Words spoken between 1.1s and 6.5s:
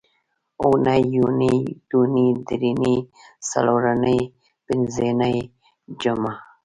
یونۍ، دونۍ، درېنۍ، څلورنۍ، پینځنۍ، جمعه